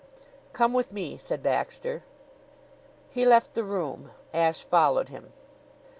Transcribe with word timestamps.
"Come 0.51 0.73
with 0.73 0.91
me," 0.91 1.15
said 1.15 1.43
Baxter. 1.43 2.01
He 3.11 3.23
left 3.23 3.53
the 3.53 3.63
room. 3.63 4.09
Ashe 4.33 4.63
followed 4.63 5.09
him. 5.09 5.31